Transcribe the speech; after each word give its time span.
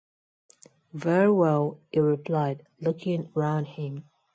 ‘Very 0.93 1.31
well,’ 1.31 1.79
he 1.91 1.99
replied, 1.99 2.65
looking 2.79 3.29
round 3.35 3.67
him. 3.67 4.05